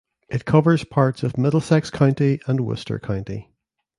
It 0.29 0.45
covers 0.45 0.83
parts 0.83 1.21
of 1.21 1.37
Middlesex 1.37 1.91
County 1.91 2.39
and 2.47 2.61
Worcester 2.61 2.97
County. 2.97 3.51